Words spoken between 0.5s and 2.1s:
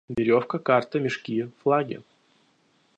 карта, мешки, флаги.